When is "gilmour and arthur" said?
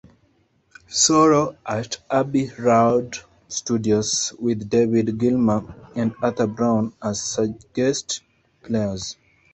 5.19-6.47